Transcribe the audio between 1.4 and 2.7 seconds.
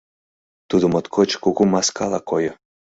кугу маскала койо.